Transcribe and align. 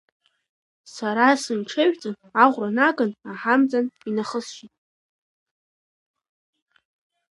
Сара 0.93 1.27
сынҽыжәҵын, 1.41 2.15
аӷәра 2.43 2.69
наган 2.77 3.11
аҳамҵан 3.31 3.85
инахысшьит. 4.07 4.73